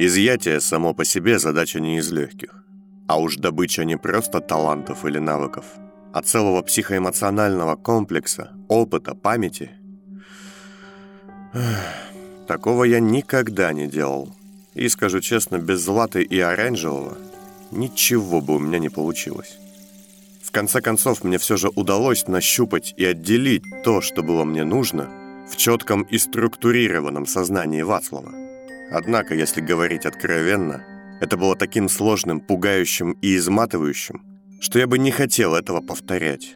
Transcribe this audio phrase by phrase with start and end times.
[0.00, 2.64] Изъятие само по себе задача не из легких.
[3.08, 5.64] А уж добыча не просто талантов или навыков,
[6.12, 9.72] а целого психоэмоционального комплекса, опыта, памяти.
[12.46, 14.32] Такого я никогда не делал.
[14.74, 17.18] И, скажу честно, без златы и оранжевого
[17.72, 19.58] ничего бы у меня не получилось.
[20.44, 25.10] В конце концов, мне все же удалось нащупать и отделить то, что было мне нужно,
[25.50, 28.47] в четком и структурированном сознании Вацлава.
[28.90, 30.84] Однако, если говорить откровенно,
[31.20, 34.22] это было таким сложным, пугающим и изматывающим,
[34.60, 36.54] что я бы не хотел этого повторять.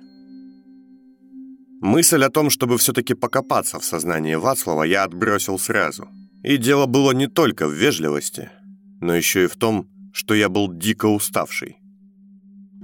[1.81, 6.09] Мысль о том, чтобы все-таки покопаться в сознании Вацлава, я отбросил сразу.
[6.45, 8.51] И дело было не только в вежливости,
[9.01, 11.79] но еще и в том, что я был дико уставший.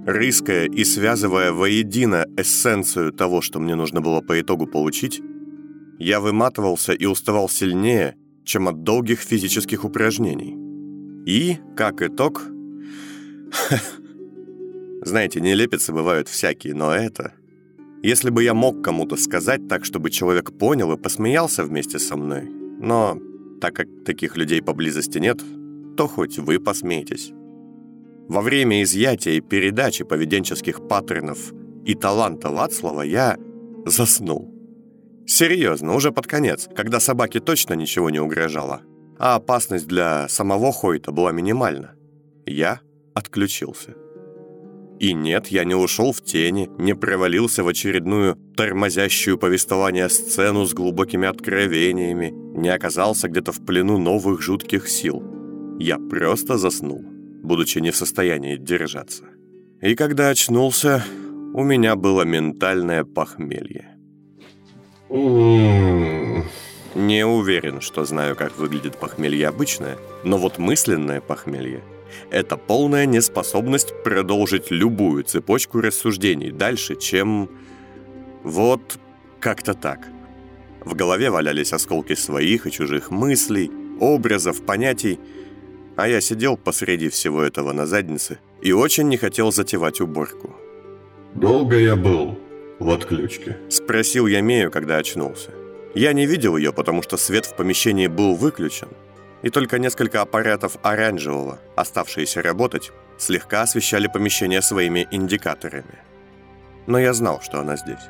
[0.04, 5.20] Рыская и связывая воедино эссенцию того, что мне нужно было по итогу получить,
[5.98, 8.16] я выматывался и уставал сильнее,
[8.48, 10.56] чем от долгих физических упражнений.
[11.26, 12.42] И, как итог...
[15.04, 17.34] Знаете, нелепицы бывают всякие, но это...
[18.02, 22.48] Если бы я мог кому-то сказать так, чтобы человек понял и посмеялся вместе со мной,
[22.80, 23.18] но
[23.60, 25.42] так как таких людей поблизости нет,
[25.96, 27.32] то хоть вы посмеетесь.
[28.28, 31.52] Во время изъятия и передачи поведенческих паттернов
[31.84, 33.36] и таланта Вацлава я
[33.84, 34.57] заснул.
[35.28, 38.80] Серьезно, уже под конец, когда собаке точно ничего не угрожало,
[39.18, 41.92] а опасность для самого Хойта была минимальна.
[42.46, 42.80] Я
[43.14, 43.94] отключился.
[44.98, 50.72] И нет, я не ушел в тени, не провалился в очередную тормозящую повествование сцену с
[50.72, 55.22] глубокими откровениями, не оказался где-то в плену новых жутких сил.
[55.78, 57.04] Я просто заснул,
[57.42, 59.24] будучи не в состоянии держаться.
[59.82, 61.04] И когда очнулся,
[61.52, 63.87] у меня было ментальное похмелье.
[65.10, 66.44] Не
[67.26, 71.82] уверен, что знаю, как выглядит похмелье обычное, но вот мысленное похмелье–
[72.30, 77.48] это полная неспособность продолжить любую цепочку рассуждений дальше, чем...
[78.44, 78.98] Вот
[79.40, 80.08] как-то так.
[80.84, 85.18] В голове валялись осколки своих и чужих мыслей, образов, понятий,
[85.96, 90.54] а я сидел посреди всего этого на заднице и очень не хотел затевать уборку.
[91.34, 92.38] «Долго я был?»
[92.78, 95.50] В отключке?» Спросил я Мею, когда очнулся.
[95.94, 98.88] Я не видел ее, потому что свет в помещении был выключен,
[99.42, 105.98] и только несколько аппаратов оранжевого, оставшиеся работать, слегка освещали помещение своими индикаторами.
[106.86, 108.02] Но я знал, что она здесь.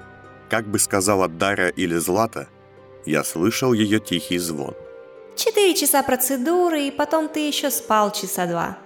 [0.49, 2.49] Как бы сказала Дара или Злата,
[3.05, 4.75] я слышал ее тихий звон.
[5.37, 8.79] Четыре часа процедуры, и потом ты еще спал часа два.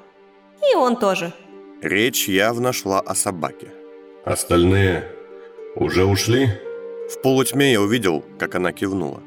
[0.70, 1.32] И он тоже.
[1.80, 3.68] Речь явно шла о собаке.
[4.24, 5.08] Остальные
[5.74, 6.48] «Уже ушли?»
[7.08, 9.22] В полутьме я увидел, как она кивнула.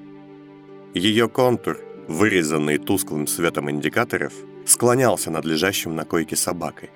[0.94, 4.34] Ее контур, вырезанный тусклым светом индикаторов,
[4.66, 6.92] склонялся над лежащим на койке собакой.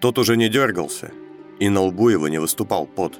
[0.00, 1.10] Тот уже не дергался,
[1.58, 3.18] и на лбу его не выступал пот.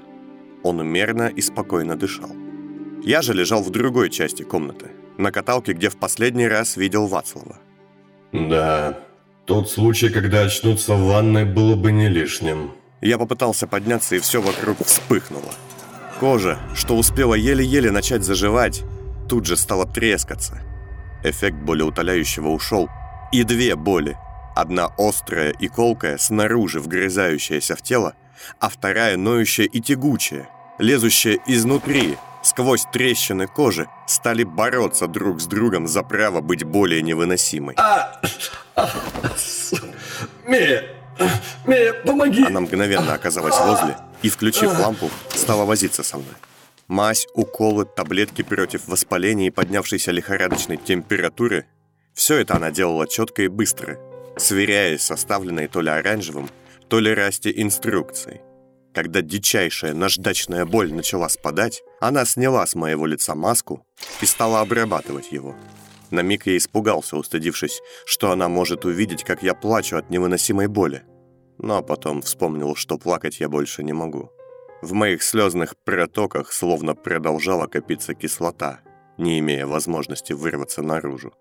[0.63, 2.31] Он мерно и спокойно дышал.
[3.03, 7.59] Я же лежал в другой части комнаты, на каталке, где в последний раз видел Вацлава.
[8.33, 9.01] «Да,
[9.47, 14.41] тот случай, когда очнуться в ванной, было бы не лишним», я попытался подняться, и все
[14.41, 15.53] вокруг вспыхнуло.
[16.21, 18.83] Кожа, что успела еле-еле начать заживать,
[19.29, 20.61] тут же стала трескаться.
[21.25, 22.89] Эффект болеутоляющего ушел.
[23.33, 24.17] И две боли.
[24.55, 28.15] Одна острая и колкая, снаружи вгрызающаяся в тело,
[28.61, 30.49] а вторая ноющая и тягучая,
[30.79, 37.75] лезущая изнутри, сквозь трещины кожи, стали бороться друг с другом за право быть более невыносимой.
[37.79, 38.21] А,
[38.77, 38.91] а,
[42.05, 42.45] помоги!
[42.45, 46.35] Она мгновенно оказалась возле и, включив лампу, стала возиться со мной.
[46.89, 51.67] Мазь, уколы, таблетки против воспаления и поднявшейся лихорадочной температуры–
[52.15, 53.99] все это она делала четко и быстро,
[54.37, 56.51] сверяясь с составленной то ли оранжевым,
[56.89, 58.41] то ли расти инструкцией.
[58.95, 63.87] Когда дичайшая наждачная боль начала спадать, она сняла с моего лица маску
[64.21, 65.57] и стала обрабатывать его.
[66.11, 71.05] На миг я испугался, устыдившись, что она может увидеть, как я плачу от невыносимой боли
[71.63, 74.31] но потом вспомнил, что плакать я больше не могу.
[74.83, 78.81] В моих слезных протоках словно продолжала копиться кислота,
[79.17, 81.33] не имея возможности вырваться наружу.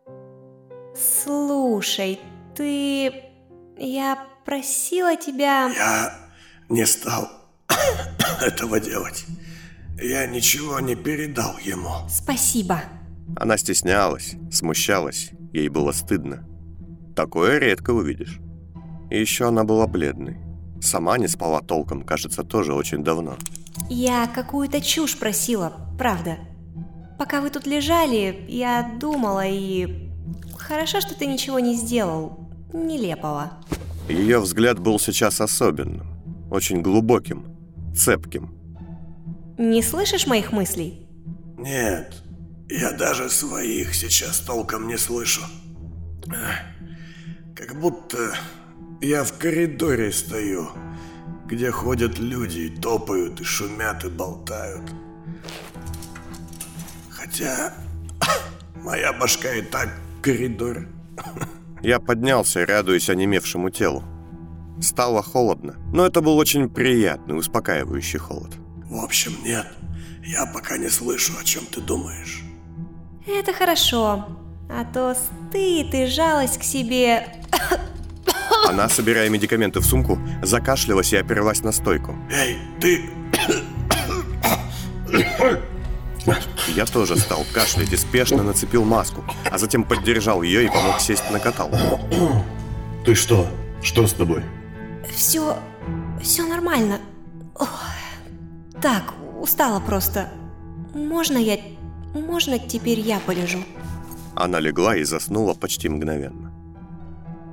[0.96, 2.20] Слушай,
[2.56, 3.12] ты...
[3.78, 5.70] Я просила тебя...
[5.70, 6.14] Я
[6.70, 7.28] не стал
[8.42, 9.26] этого делать.
[10.00, 12.08] Я ничего не передал ему.
[12.10, 12.82] Спасибо.
[13.36, 16.48] Она стеснялась, смущалась, ей было стыдно.
[17.16, 18.40] Такое редко увидишь.
[19.12, 20.38] И еще она была бледной.
[20.82, 23.36] Сама не спала толком, кажется, тоже очень давно.
[23.90, 26.38] Я какую-то чушь просила, правда.
[27.20, 30.10] Пока вы тут лежали, я думала и...
[30.58, 32.50] Хорошо, что ты ничего не сделал.
[32.74, 33.52] Нелепого.
[34.08, 36.08] Ее взгляд был сейчас особенным.
[36.50, 37.46] Очень глубоким.
[37.94, 38.56] Цепким.
[39.58, 41.06] Не слышишь моих мыслей?
[41.58, 42.24] Нет,
[42.70, 45.42] я даже своих сейчас толком не слышу.
[47.54, 48.36] Как будто
[49.02, 50.70] я в коридоре стою,
[51.46, 54.84] где ходят люди и топают, и шумят, и болтают.
[57.10, 57.74] Хотя
[58.84, 59.90] моя башка и так
[60.22, 60.88] коридор.
[61.84, 64.04] Я поднялся, радуясь онемевшему телу.
[64.80, 68.52] Стало холодно, но это был очень приятный, успокаивающий холод.
[68.86, 69.66] В общем, нет,
[70.24, 72.44] я пока не слышу, о чем ты думаешь.
[73.26, 74.28] Это хорошо.
[74.70, 77.28] А то стыд и жалость к себе...
[78.68, 82.16] Она, собирая медикаменты в сумку, закашлялась и оперлась на стойку.
[82.32, 83.10] Эй, ты...
[86.68, 91.30] Я тоже стал кашлять и спешно нацепил маску, а затем поддержал ее и помог сесть
[91.32, 92.00] на каталку.
[93.06, 93.48] Ты что?
[93.82, 94.44] Что с тобой?
[95.12, 95.58] Все...
[96.22, 97.00] все нормально.
[97.56, 97.84] Ох.
[98.82, 100.30] Так, устала просто.
[100.94, 101.58] Можно я...
[102.14, 103.60] можно теперь я полежу?
[104.36, 106.54] Она легла и заснула почти мгновенно.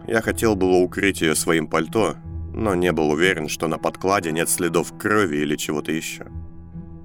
[0.09, 2.17] Я хотел было укрыть ее своим пальто,
[2.55, 6.27] но не был уверен, что на подкладе нет следов крови или чего-то еще.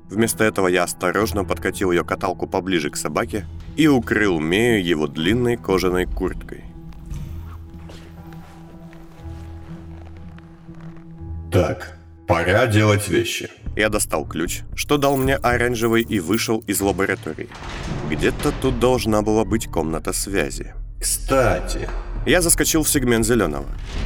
[0.10, 3.46] Вместо этого я осторожно подкатил ее каталку поближе к собаке
[3.76, 6.64] и укрыл Мею его длинной кожаной курткой.
[11.52, 13.50] Так, пора делать вещи.
[13.76, 17.50] Я достал ключ, что дал мне оранжевый и вышел из лаборатории.
[18.10, 20.74] Где-то тут должна была быть комната связи.
[21.02, 21.90] Кстати,
[22.26, 23.66] Я заскочил в сегмент зеленого.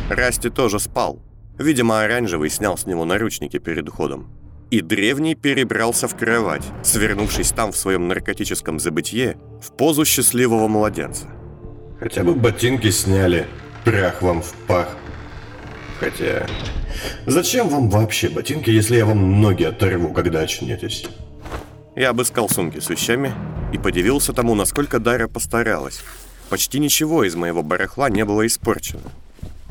[0.10, 1.20] Расти тоже спал.
[1.60, 4.28] Видимо, оранжевый снял с него наручники перед уходом.
[4.72, 11.28] И древний перебрался в кровать, свернувшись там в своем наркотическом забытье в позу счастливого младенца.
[12.00, 13.46] хотя бы ботинки сняли,
[13.86, 14.98] прях вам в пах.
[16.00, 16.48] Хотя,
[17.26, 21.06] зачем вам вообще ботинки, если я вам ноги оторву, когда очнетесь?
[21.96, 23.34] Я обыскал сумки с вещами
[23.74, 26.04] и подивился тому, насколько Дара постаралась.
[26.50, 29.12] Почти ничего из моего барахла не было испорчено.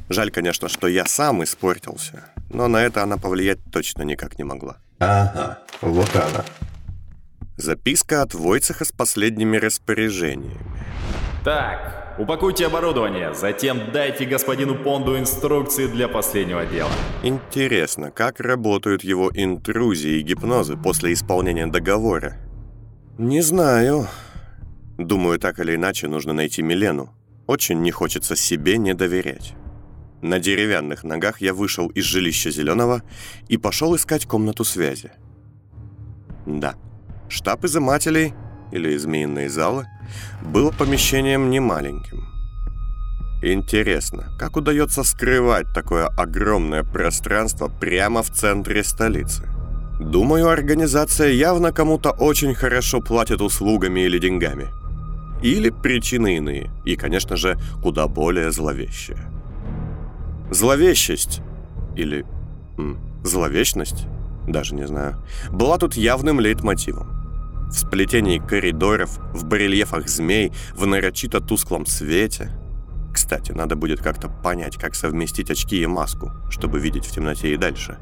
[0.09, 4.77] Жаль, конечно, что я сам испортился, но на это она повлиять точно никак не могла.
[4.99, 6.45] Ага, вот она.
[7.57, 10.61] Записка от Войцеха с последними распоряжениями.
[11.45, 16.91] Так, упакуйте оборудование, затем дайте господину Понду инструкции для последнего дела.
[17.23, 22.37] Интересно, как работают его интрузии и гипнозы после исполнения договора?
[23.17, 24.07] Не знаю.
[24.99, 27.11] Думаю, так или иначе нужно найти Милену.
[27.47, 29.55] Очень не хочется себе не доверять.
[30.23, 33.03] На деревянных ногах я вышел из жилища Зеленого
[33.49, 35.13] и пошел искать комнату связи.
[36.47, 36.75] Да,
[37.29, 38.35] штаб изымателей,
[38.73, 39.87] или змеиные залы,
[40.43, 42.25] был помещением немаленьким.
[43.43, 49.45] Интересно, как удается скрывать такое огромное пространство прямо в центре столицы?
[50.01, 54.69] Думаю, организация явно кому-то очень хорошо платит услугами или деньгами.
[55.43, 59.19] Или причины иные, и, конечно же, куда более зловещие.
[60.51, 61.41] Зловещесть,
[61.95, 62.25] или
[62.79, 64.07] м, зловечность,
[64.47, 67.17] даже не знаю, была тут явным лейтмотивом.
[67.69, 72.51] В сплетении коридоров, в барельефах змей, в нарочито тусклом свете.
[73.13, 77.57] Кстати, надо будет как-то понять, как совместить очки и маску, чтобы видеть в темноте и
[77.57, 77.99] дальше.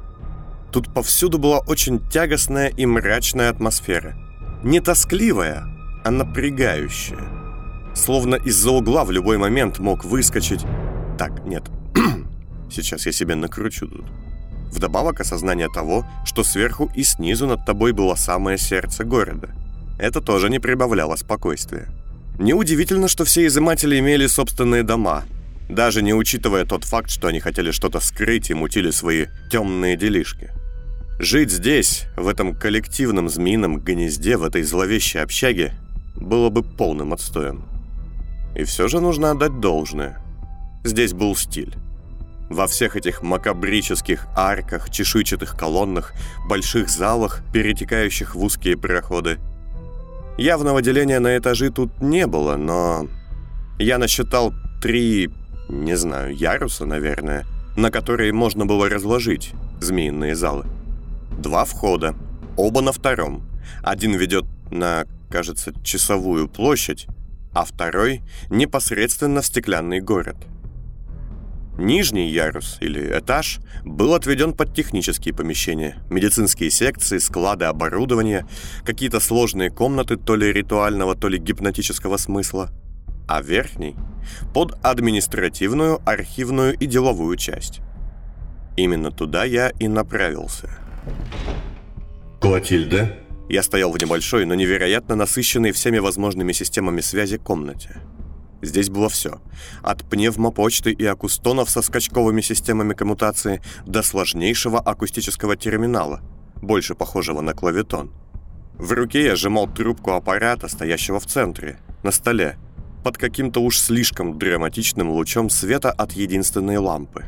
[0.70, 4.16] Тут повсюду была очень тягостная и мрачная атмосфера.
[4.64, 5.73] Не тоскливая,
[6.04, 7.28] а напрягающая.
[7.94, 10.60] Словно из-за угла в любой момент мог выскочить...
[11.18, 11.64] Так, нет.
[12.70, 14.04] Сейчас я себе накручу тут.
[14.72, 19.50] Вдобавок осознание того, что сверху и снизу над тобой было самое сердце города.
[19.98, 21.88] Это тоже не прибавляло спокойствия.
[22.38, 25.22] Неудивительно, что все изыматели имели собственные дома,
[25.68, 30.50] даже не учитывая тот факт, что они хотели что-то скрыть и мутили свои темные делишки.
[31.20, 35.72] Жить здесь, в этом коллективном змеином гнезде, в этой зловещей общаге,
[36.16, 37.64] было бы полным отстоем.
[38.54, 40.20] И все же нужно отдать должное.
[40.84, 41.74] Здесь был стиль.
[42.50, 46.12] Во всех этих макабрических арках, чешуйчатых колоннах,
[46.48, 49.38] больших залах, перетекающих в узкие проходы.
[50.36, 53.08] Явного деления на этажи тут не было, но
[53.78, 54.52] я насчитал
[54.82, 55.30] три,
[55.68, 57.44] не знаю, яруса, наверное,
[57.76, 60.66] на которые можно было разложить змеиные залы.
[61.38, 62.14] Два входа,
[62.56, 63.42] оба на втором.
[63.82, 67.08] Один ведет на, кажется, часовую площадь,
[67.52, 70.36] а второй непосредственно в стеклянный город–
[71.76, 78.46] Нижний ярус, или этаж, был отведен под технические помещения, медицинские секции, склады оборудования,
[78.84, 82.70] какие-то сложные комнаты то ли ритуального, то ли гипнотического смысла.
[83.26, 83.96] а верхний–
[84.54, 87.80] под административную, архивную и деловую часть.
[88.76, 90.70] Именно туда я и направился.
[92.40, 93.23] Клотильда?
[93.48, 98.00] Я стоял в небольшой, но невероятно насыщенной всеми возможными системами связи комнате.
[98.62, 99.40] Здесь было все.
[99.82, 106.22] От пневмопочты и акустонов со скачковыми системами коммутации до сложнейшего акустического терминала,
[106.62, 108.12] больше похожего на клавитон.
[108.78, 112.56] В руке я сжимал трубку аппарата, стоящего в центре, на столе,
[113.04, 117.26] под каким-то уж слишком драматичным лучом света от единственной лампы.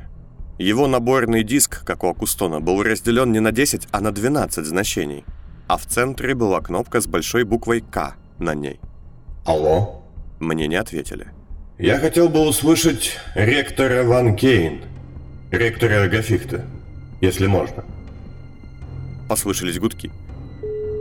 [0.59, 5.25] Его наборный диск, как у Акустона, был разделен не на 10, а на 12 значений.
[5.69, 8.79] А в центре была кнопка с большой буквой «К» на ней.
[9.45, 10.03] Алло?
[10.39, 11.29] Мне не ответили.
[11.79, 14.83] Я хотел бы услышать ректора Ван Кейн.
[15.51, 16.65] Ректора Гафихта,
[17.21, 17.85] если можно.
[19.29, 20.11] Послышались гудки.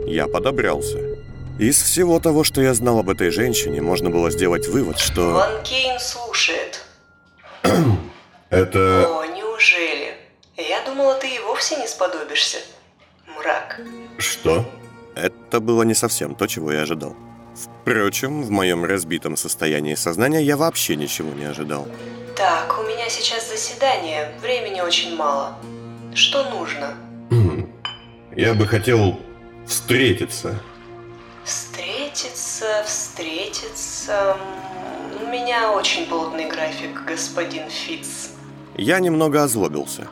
[0.06, 0.98] Я подобрался.
[1.58, 5.32] Из всего того, что я знал об этой женщине, можно было сделать вывод, что...
[5.32, 6.84] Ван Кейн слушает.
[8.50, 9.06] Это...
[9.08, 10.14] О, неужели?
[10.56, 12.58] Я думала, ты и вовсе не сподобишься.
[13.38, 13.80] Мрак.
[14.18, 14.64] Что?
[15.14, 17.16] Это было не совсем то, чего я ожидал.
[17.54, 21.88] Впрочем, в моем разбитом состоянии сознания я вообще ничего не ожидал.
[22.36, 25.56] Так, у меня сейчас заседание, времени очень мало.
[26.14, 26.94] Что нужно?
[27.30, 27.72] Хм.
[28.36, 29.18] Я бы хотел
[29.66, 30.60] встретиться.
[31.44, 34.36] Встретиться, встретиться...
[35.22, 38.28] У меня очень плотный график, господин Фитц.
[38.76, 40.08] Я немного озлобился.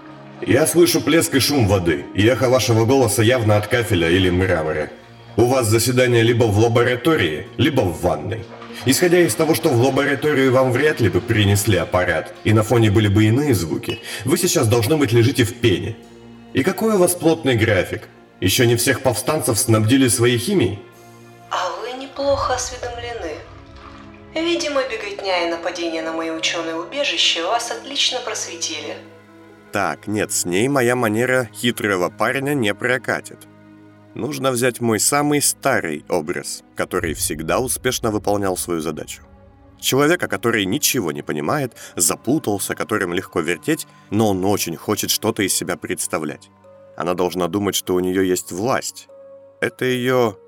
[0.47, 4.91] Я слышу плеск и шум воды, и эхо вашего голоса явно от кафеля или мрамора.
[5.37, 8.45] У вас заседание либо в лаборатории, либо в ванной.
[8.85, 12.91] Исходя из того, что в лабораторию вам вряд ли бы принесли аппарат, и на фоне
[12.91, 15.97] были бы иные звуки, вы сейчас, должно быть, лежите в пене.
[16.53, 18.09] И какой у вас плотный график?
[18.41, 20.79] Еще не всех повстанцев снабдили своей химией?
[21.51, 23.39] А вы неплохо осведомлены.
[24.35, 28.99] Видимо, беготня и нападение на мои ученые убежища вас отлично просветили.
[29.75, 33.49] Так, нет, с ней моя манера хитрого парня не прокатит.
[34.14, 39.23] Нужно взять мой самый старый образ, который всегда успешно выполнял свою задачу.
[39.81, 45.52] Человека, который ничего не понимает, запутался, которым легко вертеть, но он очень хочет что-то из
[45.52, 46.50] себя представлять.
[46.97, 49.09] Она должна думать, что у нее есть власть.
[49.61, 50.38] Это ее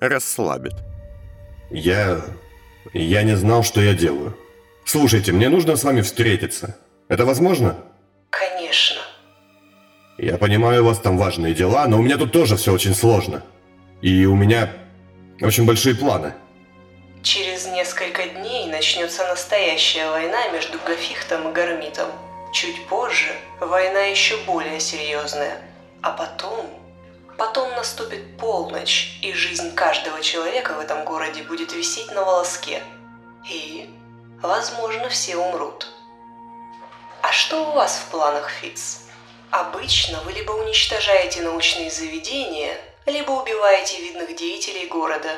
[0.00, 0.74] расслабит.
[1.70, 2.24] Я...
[2.92, 4.36] я не знал, что я делаю.
[4.84, 6.76] Слушайте, мне нужно с вами встретиться.
[7.06, 7.76] Это возможно?
[8.74, 9.02] Конечно.
[10.18, 13.44] Я понимаю, у вас там важные дела, но у меня тут тоже все очень сложно.
[14.02, 14.68] И у меня
[15.40, 16.34] очень большие планы.
[17.22, 22.08] Через несколько дней начнется настоящая война между Гафихтом и Гармитом.
[22.52, 25.58] Чуть позже война еще более серьезная.
[26.02, 26.66] А потом...
[27.38, 32.82] Потом наступит полночь, и жизнь каждого человека в этом городе будет висеть на волоске.
[33.48, 33.88] И,
[34.42, 35.86] возможно, все умрут.
[37.26, 39.00] А что у вас в планах, Фиц?
[39.50, 42.76] Обычно вы либо уничтожаете научные заведения,
[43.06, 45.30] либо убиваете видных деятелей города.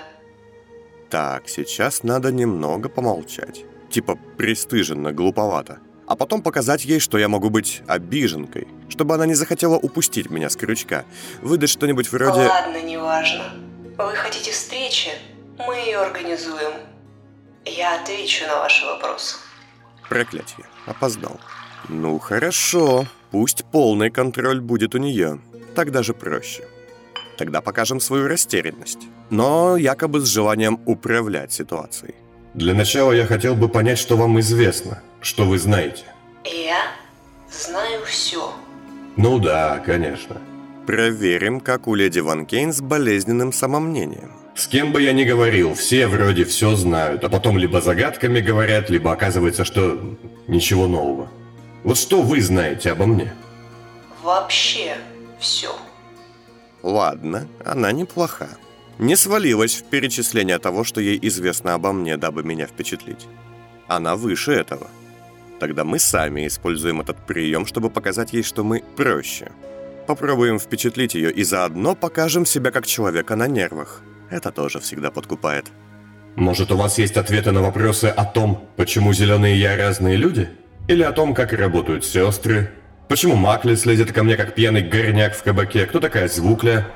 [1.10, 3.64] Так, сейчас надо немного помолчать.
[3.88, 5.78] Типа пристыженно, глуповато.
[6.08, 10.50] А потом показать ей, что я могу быть обиженкой, чтобы она не захотела упустить меня
[10.50, 11.04] с крючка.
[11.40, 12.48] Выдать что-нибудь вроде...
[12.48, 13.52] Ладно, неважно.
[13.96, 15.10] Вы хотите встречи?
[15.56, 16.72] Мы ее организуем.
[17.64, 19.36] Я отвечу на ваши вопросы.
[20.08, 20.66] Проклятие.
[20.86, 21.38] Опоздал.
[21.88, 23.06] Ну, хорошо.
[23.30, 25.40] Пусть полный контроль будет у нее.
[25.74, 26.64] Так даже проще.
[27.36, 29.00] Тогда покажем свою растерянность.
[29.30, 32.14] Но якобы с желанием управлять ситуацией.
[32.54, 36.04] Для начала я хотел бы понять, что вам известно, что вы знаете.
[36.44, 36.82] Я
[37.50, 38.52] знаю все.
[39.16, 40.36] Ну да, конечно.
[40.86, 44.32] Проверим, как у леди Ван Кейн с болезненным самомнением.
[44.54, 48.88] С кем бы я ни говорил, все вроде все знают, а потом либо загадками говорят,
[48.88, 50.16] либо оказывается, что
[50.46, 51.28] ничего нового.
[51.86, 53.32] Вот что вы знаете обо мне?
[54.24, 54.96] Вообще
[55.38, 55.70] все.
[56.82, 58.48] Ладно, она неплоха.
[58.98, 63.28] Не свалилась в перечисление того, что ей известно обо мне, дабы меня впечатлить.
[63.86, 64.88] Она выше этого.
[65.60, 69.52] Тогда мы сами используем этот прием, чтобы показать ей, что мы проще.
[70.08, 74.02] Попробуем впечатлить ее и заодно покажем себя как человека на нервах.
[74.28, 75.66] Это тоже всегда подкупает.
[76.34, 80.50] Может, у вас есть ответы на вопросы о том, почему зеленые я разные люди?
[80.88, 82.70] Или о том, как работают сестры?
[83.08, 85.86] Почему Макли слезет ко мне, как пьяный горняк в кабаке?
[85.86, 86.86] Кто такая Звукля?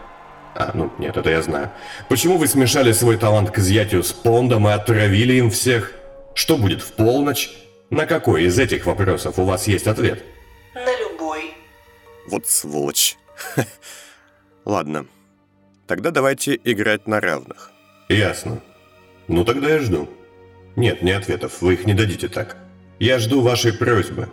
[0.54, 1.70] А, ну, нет, это я знаю.
[2.08, 5.92] Почему вы смешали свой талант к изъятию с Пондом и отравили им всех?
[6.34, 7.50] Что будет в полночь?
[7.90, 10.22] На какой из этих вопросов у вас есть ответ?
[10.74, 11.54] На любой.
[12.28, 13.16] Вот сволочь.
[14.64, 15.06] Ладно.
[15.88, 17.72] Тогда давайте играть на равных.
[18.08, 18.60] Ясно.
[19.26, 20.08] Ну тогда я жду.
[20.76, 22.56] Нет, не ответов, вы их не дадите так.
[23.00, 24.28] Я жду вашей просьбы.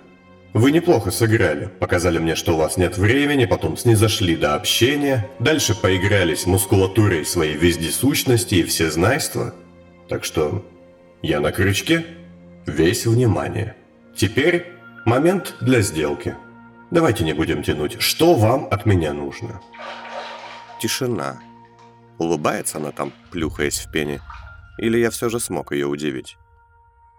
[0.54, 5.74] Вы неплохо сыграли, показали мне, что у вас нет времени, потом снизошли до общения, дальше
[5.74, 9.56] поигрались мускулатурой своей вездесущности и всезнайства.
[10.10, 10.66] Так что
[11.22, 12.06] я на крючке,
[12.66, 13.78] весь внимание.
[14.18, 14.66] Теперь
[15.06, 16.36] момент для сделки.
[16.92, 18.02] Давайте не будем тянуть.
[18.02, 19.62] Что вам от меня нужно?
[20.82, 21.40] Тишина.
[22.18, 24.20] Улыбается она там, плюхаясь в пене.
[24.78, 26.36] Или я все же смог ее удивить?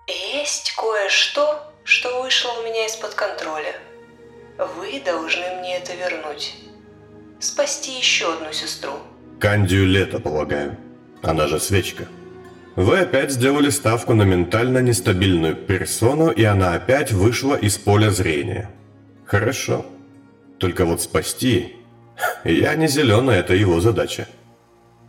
[0.08, 3.74] Есть кое-что, что вышло у меня из-под контроля.
[4.56, 6.54] Вы должны мне это вернуть.
[7.40, 8.94] Спасти еще одну сестру.
[9.38, 10.78] Кандию лето, полагаю.
[11.22, 12.08] Она же свечка.
[12.74, 18.70] Вы опять сделали ставку на ментально нестабильную персону, и она опять вышла из поля зрения.
[19.26, 19.84] Хорошо.
[20.58, 21.76] Только вот спасти...
[22.44, 24.26] Я не зеленый, это его задача.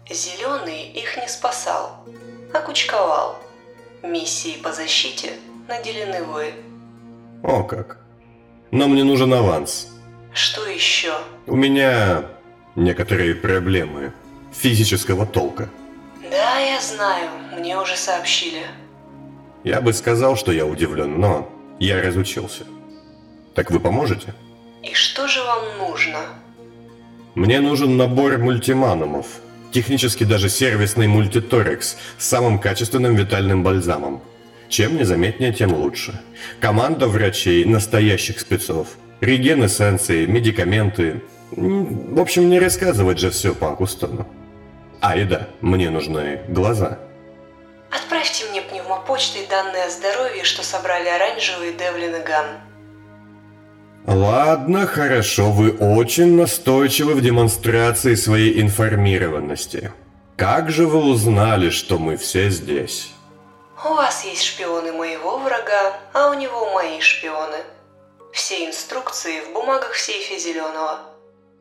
[0.10, 2.06] Зеленый их не спасал,
[2.54, 3.40] а кучковал.
[4.04, 5.34] Миссии по защите
[5.68, 6.54] наделены вы.
[7.44, 8.00] О как.
[8.72, 9.88] Но мне нужен аванс.
[10.34, 11.14] Что еще?
[11.48, 12.26] У меня
[12.76, 14.14] некоторые проблемы
[14.54, 15.70] физического толка.
[16.32, 18.64] Да, я знаю, мне уже сообщили.
[19.64, 22.66] Я бы сказал, что я удивлен, но я разучился.
[23.56, 24.34] Так вы поможете?
[24.84, 26.20] И что же вам нужно?
[27.36, 29.28] Мне нужен набор мультиманумов.
[29.72, 34.22] Технически даже сервисный мультиторекс с самым качественным витальным бальзамом.
[34.68, 36.20] Чем незаметнее, тем лучше.
[36.60, 38.88] Команда врачей, настоящих спецов.
[39.22, 41.22] Реген эссенции, медикаменты.
[41.52, 44.28] В общем, не рассказывать же все по Акустону.
[45.02, 47.00] А, и да, мне нужны глаза.
[47.92, 52.46] Отправьте мне пневмопочтой данные о здоровье, что собрали оранжевые Девлин и Ган.
[54.10, 59.94] Ладно, хорошо, вы очень настойчивы в демонстрации своей информированности.
[60.36, 63.12] Как же вы узнали, что мы все здесь?
[63.86, 67.58] У вас есть шпионы моего врага, а у него мои шпионы.
[68.34, 71.02] Все инструкции в бумагах в сейфе зеленого.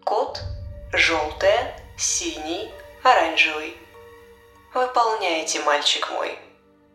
[0.04, 0.40] Код–
[0.94, 2.70] желтая, синий,
[3.02, 3.76] оранжевый.
[4.72, 6.38] Выполняйте, мальчик мой.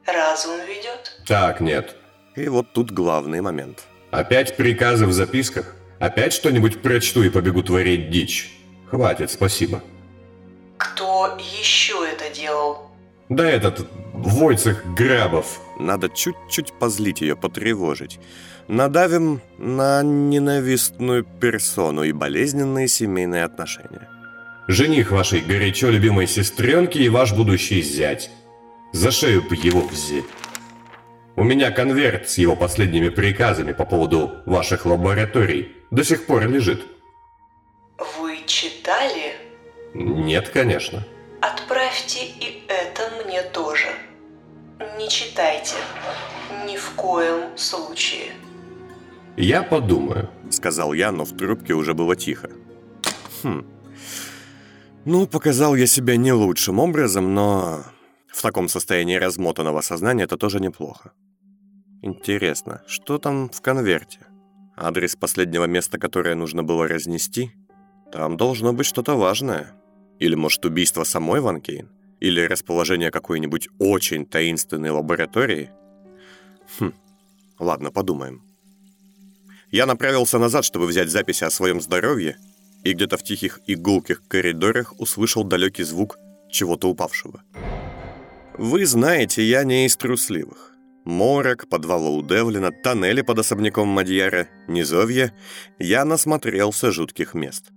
[0.07, 1.15] Разум ведет.
[1.27, 1.95] Так, нет.
[2.35, 3.83] И вот тут главный момент.
[4.13, 5.73] Опять приказы в записках?
[5.97, 8.53] Опять что-нибудь прочту и побегу творить дичь?
[8.91, 9.81] Хватит, спасибо.
[10.77, 12.91] Кто еще это делал?
[13.29, 15.59] Да этот Войцех Грабов.
[15.79, 18.19] Надо чуть-чуть позлить ее, потревожить.
[18.67, 24.07] Надавим на ненавистную персону и болезненные семейные отношения.
[24.67, 28.29] Жених вашей горячо любимой сестренки и ваш будущий зять.
[28.91, 30.25] За шею б его взять.
[31.35, 36.85] У меня конверт с его последними приказами по поводу ваших лабораторий до сих пор лежит.
[38.19, 39.33] Вы читали?
[39.93, 41.03] Нет, конечно.
[41.41, 43.87] Отправьте и это мне тоже.
[44.97, 45.75] Не читайте.
[46.67, 48.33] Ни в коем случае.
[49.35, 50.29] Я подумаю.
[50.51, 52.51] Сказал я, но в трубке уже было тихо.
[53.41, 53.65] Хм.
[55.05, 57.83] Ну, показал я себя не лучшим образом, но
[58.27, 61.11] в таком состоянии размотанного сознания это тоже неплохо.
[62.03, 64.19] Интересно, что там в конверте?
[64.75, 67.53] Адрес последнего места, которое нужно было разнести?
[68.11, 69.71] Там должно быть что-то важное.
[70.19, 71.89] Или, может, убийство самой Ван Кейн?
[72.19, 75.71] Или расположение какой-нибудь очень таинственной лаборатории?
[76.77, 76.91] Хм,
[77.57, 78.43] ладно, подумаем.
[79.71, 82.35] Я направился назад, чтобы взять записи о своем здоровье,
[82.83, 86.17] и где-то в тихих и гулких коридорах услышал далекий звук
[86.51, 87.43] чего-то упавшего.
[88.57, 90.72] Вы знаете, я не из трусливых.
[91.05, 95.33] Морок, подвал у Девлина, тоннели под особняком Мадьяра, низовья.
[95.79, 97.71] Я насмотрелся жутких мест.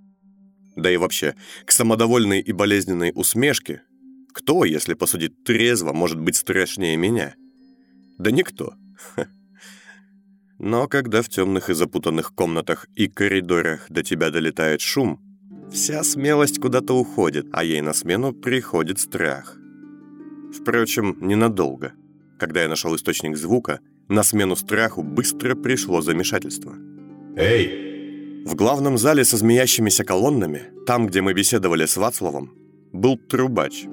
[0.77, 1.35] Да и вообще,
[1.65, 3.83] к самодовольной и болезненной усмешке,
[4.33, 7.35] кто, если посудить трезво, может быть страшнее меня?
[8.19, 8.75] Да никто.
[10.59, 15.21] Но когда в темных и запутанных комнатах и коридорах до тебя долетает шум,
[15.71, 19.57] вся смелость куда-то уходит, а ей на смену приходит страх.
[20.53, 21.93] Впрочем, ненадолго.
[22.39, 26.75] Когда я нашел источник звука, на смену страху быстро пришло замешательство.
[27.37, 28.45] Эй!
[28.45, 32.53] В главном зале со змеящимися колоннами, там, где мы беседовали с Вацлавом,
[32.93, 33.85] был трубач.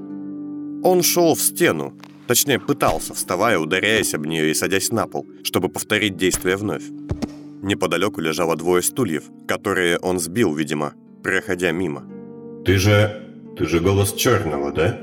[0.84, 5.70] Он шел в стену, точнее пытался, вставая, ударяясь об нее и садясь на пол, чтобы
[5.70, 6.84] повторить действие вновь.
[7.64, 12.04] Неподалеку лежало двое стульев, которые он сбил, видимо, проходя мимо.
[12.66, 13.56] Ты же...
[13.58, 15.00] ты же голос черного, да?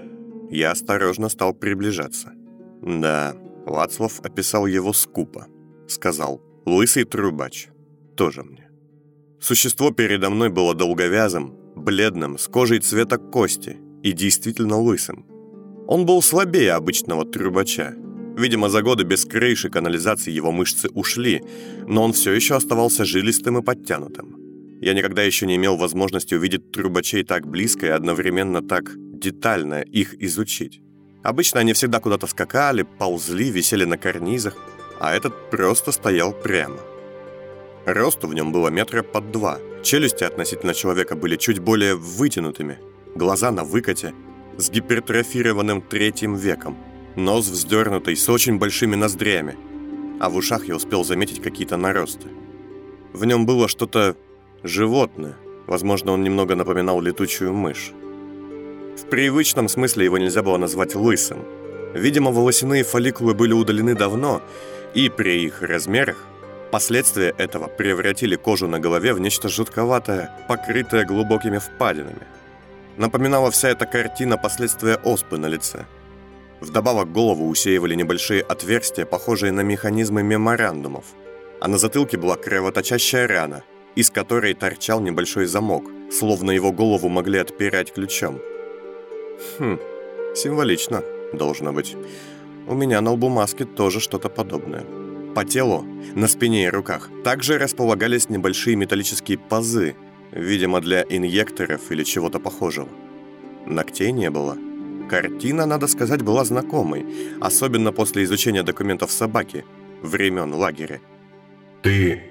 [0.51, 2.33] Я осторожно стал приближаться.
[2.83, 5.47] Да, Вацлав описал его скупо.
[5.89, 7.69] Сказал «Лысый трубач».
[8.17, 8.69] Тоже мне.
[9.41, 15.25] Существо передо мной было долговязым, бледным, с кожей цвета кости и действительно лысым.
[15.87, 17.95] Он был слабее обычного трубача.
[18.37, 21.43] Видимо, за годы без крыши канализации его мышцы ушли,
[21.87, 24.37] но он все еще оставался жилистым и подтянутым.
[24.81, 30.15] Я никогда еще не имел возможности увидеть трубачей так близко и одновременно так детально их
[30.23, 30.83] изучить.
[31.23, 34.55] Обычно они всегда куда-то скакали, ползли, висели на карнизах,
[34.99, 36.79] а этот просто стоял прямо.
[37.85, 39.59] Росту в нем было метра под два.
[39.83, 42.79] Челюсти относительно человека были чуть более вытянутыми.
[43.15, 44.15] Глаза на выкате,
[44.57, 46.77] с гипертрофированным третьим веком.
[47.17, 49.57] Нос вздернутый, с очень большими ноздрями.
[50.21, 52.29] А в ушах я успел заметить какие-то наросты.
[53.13, 54.17] В нем было что-то
[54.63, 55.37] животное.
[55.67, 57.93] Возможно, он немного напоминал летучую мышь.
[59.01, 61.39] В привычном смысле его нельзя было назвать лысым.
[61.95, 64.43] Видимо, волосяные фолликулы были удалены давно,
[64.95, 66.19] и при их размерах
[66.71, 72.27] последствия этого превратили кожу на голове в нечто жутковатое, покрытое глубокими впадинами.
[72.99, 75.87] Напоминала вся эта картина последствия оспы на лице.
[76.61, 81.07] Вдобавок голову усеивали небольшие отверстия, похожие на механизмы меморандумов,
[81.59, 83.63] а на затылке была кровоточащая рана,
[83.95, 88.41] из которой торчал небольшой замок, словно его голову могли отпирать ключом.
[89.59, 89.79] Хм,
[90.35, 91.97] символично, должно быть.
[92.67, 94.85] У меня на лбу маски тоже что-то подобное.
[95.35, 99.95] По телу, на спине и руках также располагались небольшие металлические пазы,
[100.33, 102.89] видимо, для инъекторов или чего-то похожего.
[103.67, 104.57] Ногтей не было.
[105.09, 107.07] Картина, надо сказать, была знакомой,
[107.41, 109.65] особенно после изучения документов собаки
[110.03, 111.01] времен лагеря.
[111.83, 112.23] Ты...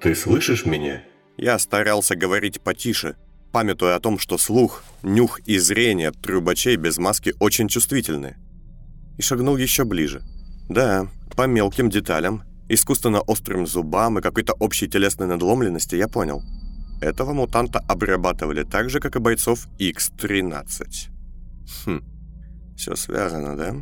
[0.00, 1.02] ты слышишь меня?
[1.36, 3.16] Я старался говорить потише,
[3.52, 8.36] памятуя о том, что слух, нюх и зрение трубачей без маски очень чувствительны.
[9.18, 10.22] И шагнул еще ближе.
[10.68, 16.42] Да, по мелким деталям, искусственно острым зубам и какой-то общей телесной надломленности я понял.
[17.00, 21.08] Этого мутанта обрабатывали так же, как и бойцов X-13.
[21.84, 22.02] Хм,
[22.76, 23.74] все связано, да?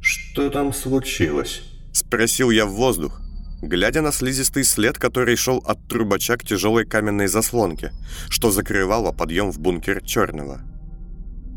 [0.00, 1.62] Что там случилось?
[1.92, 3.20] Спросил я в воздух,
[3.62, 7.92] глядя на слизистый след, который шел от трубача к тяжелой каменной заслонке,
[8.28, 10.60] что закрывало подъем в бункер Черного.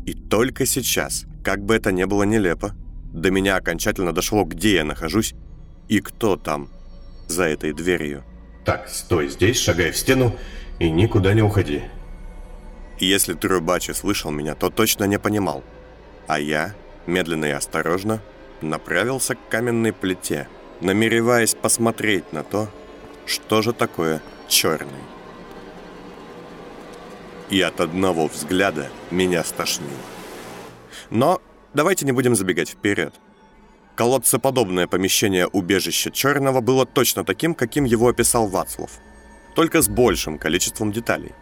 [0.06, 2.74] И только сейчас, как бы это ни было нелепо,
[3.12, 5.34] до меня окончательно дошло, где я нахожусь
[5.88, 6.70] и кто там
[7.28, 8.24] за этой дверью.
[8.64, 10.36] Так, стой здесь, шагай в стену
[10.78, 11.82] и никуда не уходи.
[12.98, 15.64] Если трубач слышал меня, то точно не понимал.
[16.28, 16.74] А я,
[17.06, 18.22] медленно и осторожно,
[18.60, 20.48] направился к каменной плите–
[20.82, 22.68] намереваясь посмотреть на то,
[23.26, 24.90] что же такое черный.
[27.50, 29.90] И от одного взгляда меня стошнило.
[31.10, 31.40] Но
[31.74, 33.14] давайте не будем забегать вперед.
[33.94, 38.90] Колодцеподобное помещение убежища Черного было точно таким, каким его описал Вацлав.
[39.54, 41.32] Только с большим количеством деталей.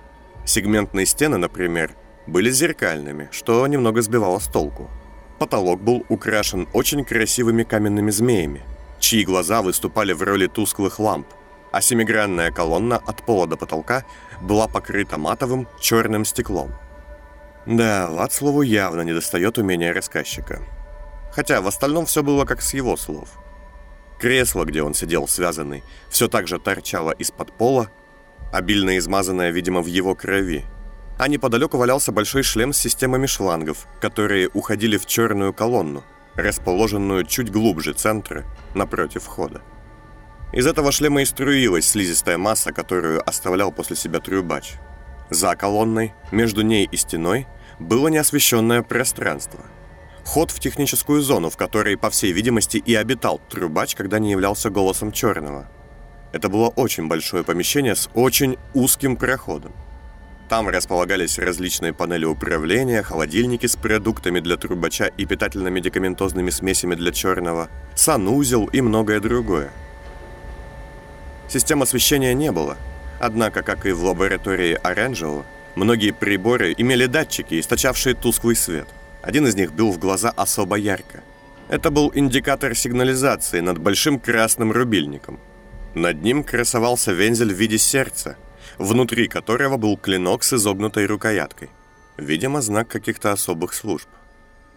[0.44, 1.94] Сегментные стены, например,
[2.26, 4.90] были зеркальными, что немного сбивало с толку.
[5.38, 8.62] Потолок был украшен очень красивыми каменными змеями–
[9.00, 11.26] чьи глаза выступали в роли тусклых ламп,
[11.72, 14.04] а семигранная колонна от пола до потолка
[14.40, 16.72] была покрыта матовым черным стеклом.
[17.66, 20.62] Да, Вацлаву явно недостает умения рассказчика.
[21.32, 23.28] Хотя в остальном все было как с его слов.
[24.18, 27.90] Кресло, где он сидел связанный, все так же торчало из-под пола,
[28.52, 30.64] обильно измазанное, видимо, в его крови.
[31.18, 36.02] А неподалеку валялся большой шлем с системами шлангов, которые уходили в черную колонну–
[36.36, 39.62] расположенную чуть глубже центра, напротив входа.
[40.52, 44.74] Из этого шлема и струилась слизистая масса, которую оставлял после себя трюбач.
[45.30, 47.46] За колонной, между ней и стеной,
[47.78, 49.60] было неосвещенное пространство.
[50.24, 54.70] Ход в техническую зону, в которой, по всей видимости, и обитал трюбач, когда не являлся
[54.70, 55.68] голосом черного.
[56.32, 59.72] Это было очень большое помещение с очень узким проходом.
[60.50, 67.68] Там располагались различные панели управления, холодильники с продуктами для трубача и питательно-медикаментозными смесями для черного,
[67.94, 69.70] санузел и многое другое.
[71.48, 72.76] Систем освещения не было,
[73.20, 78.88] однако, как и в лаборатории Оранжева, многие приборы имели датчики, источавшие тусклый свет.
[79.22, 81.22] Один из них бил в глаза особо ярко.
[81.68, 85.38] Это был индикатор сигнализации над большим красным рубильником.
[85.94, 88.36] Над ним красовался вензель в виде сердца–
[88.80, 91.68] внутри которого был клинок с изогнутой рукояткой.
[92.16, 94.08] Видимо, знак каких-то особых служб.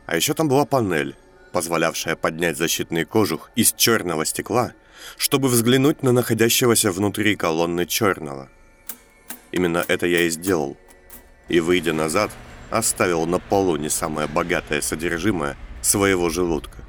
[0.05, 1.15] А еще там была панель,
[1.53, 4.73] позволявшая поднять защитный кожух из черного стекла,
[5.17, 8.49] чтобы взглянуть на находящегося внутри колонны черного.
[9.53, 10.75] Именно это я и сделал.
[11.47, 12.31] И, выйдя назад,
[12.71, 16.79] оставил на полу не самое богатое содержимое своего желудка.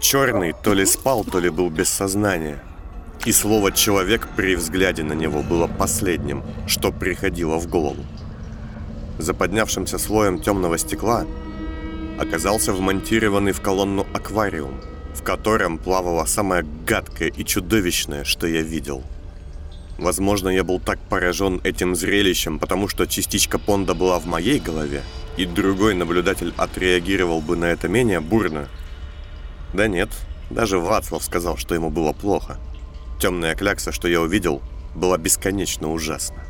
[0.00, 2.62] Черный то ли спал, то ли был без сознания–
[3.24, 8.04] и слово «человек» при взгляде на него было последним, что приходило в голову.
[9.18, 11.24] За поднявшимся слоем темного стекла
[12.18, 14.80] оказался вмонтированный в колонну аквариум,
[15.14, 19.02] в котором плавало самое гадкое и чудовищное, что я видел.
[19.98, 25.02] Возможно, я был так поражен этим зрелищем, потому что частичка Понда была в моей голове,
[25.38, 28.68] и другой наблюдатель отреагировал бы на это менее бурно.
[29.72, 30.10] Да нет,
[30.50, 32.58] даже Вацлав сказал, что ему было плохо.
[33.18, 34.62] Темная клякса, что я увидел,
[34.94, 36.42] была бесконечно ужасна.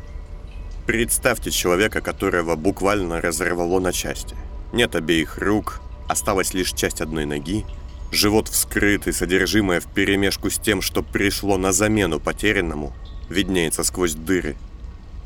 [0.85, 4.35] Представьте человека, которого буквально разорвало на части.
[4.73, 7.65] Нет обеих рук, осталась лишь часть одной ноги,
[8.11, 12.93] живот вскрыт и содержимое вперемешку с тем, что пришло на замену потерянному,
[13.29, 14.55] виднеется сквозь дыры.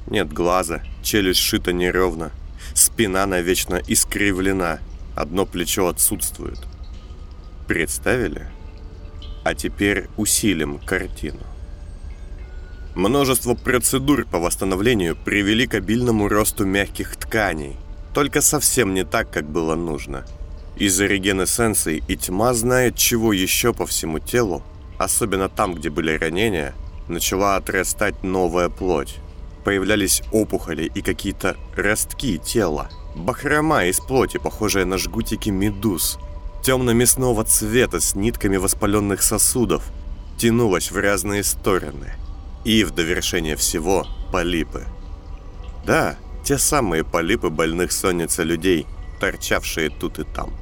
[0.08, 2.32] Нет глаза, челюсть шита неровно,
[2.73, 4.80] спина навечно искривлена,
[5.15, 6.60] одно плечо отсутствует.
[7.67, 8.47] Представили?
[9.43, 11.41] А теперь усилим картину.
[12.95, 17.77] Множество процедур по восстановлению привели к обильному росту мягких тканей,
[18.13, 20.25] только совсем не так, как было нужно.
[20.75, 24.62] Из-за регенесценции и тьма знает, чего еще по всему телу,
[24.97, 26.73] особенно там, где были ранения,
[27.08, 29.17] начала отрастать новая плоть.
[29.63, 36.17] Появлялись опухоли и какие-то ростки тела, бахрома из плоти, похожая на жгутики медуз,
[36.63, 39.84] темно-мясного цвета с нитками воспаленных сосудов,
[40.38, 42.13] тянулась в разные стороны–
[42.63, 44.84] и в довершение всего полипы.
[45.86, 48.86] Да, те самые полипы больных сонница людей,
[49.19, 50.54] торчавшие тут и там.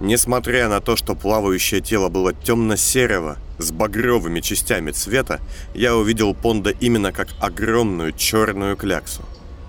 [0.00, 5.40] Несмотря на то, что плавающее тело было темно-серого, с багровыми частями цвета,
[5.74, 9.22] я увидел Понда именно как огромную черную кляксу.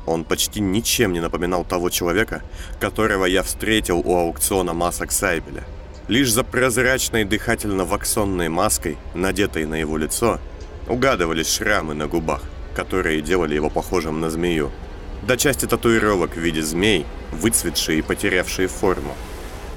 [0.08, 2.42] Он почти ничем не напоминал того человека,
[2.80, 5.64] которого я встретил у аукциона масок Сайбеля.
[6.08, 10.40] Лишь за прозрачной дыхательно-ваксонной маской, надетой на его лицо,
[10.88, 12.42] Угадывались шрамы на губах,
[12.74, 14.72] которые делали его похожим на змею.
[15.28, 19.14] До части татуировок в виде змей, выцветшие и потерявшие форму.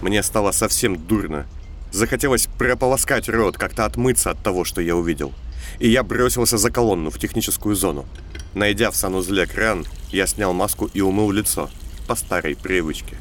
[0.00, 1.46] Мне стало совсем дурно.
[1.90, 5.32] Захотелось прополоскать рот, как-то отмыться от того, что я увидел.
[5.80, 8.06] И я бросился за колонну в техническую зону.
[8.54, 11.70] Найдя в санузле кран, я снял маску и умыл лицо.
[12.06, 13.16] По старой привычке.